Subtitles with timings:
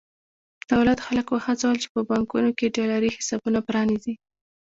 [0.71, 4.13] دولت خلک وهڅول چې په بانکونو کې ډالري حسابونه پرانېزي.